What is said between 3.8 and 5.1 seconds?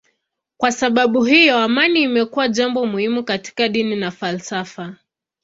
na falsafa.